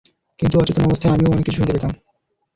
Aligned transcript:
কিন্তু, 0.39 0.55
অচেতন 0.57 0.83
অবস্থায়ও 0.83 1.13
আমি 1.13 1.25
অনেক 1.25 1.43
কিছু 1.45 1.57
শুনতে 1.57 1.73
পেতাম! 1.73 1.91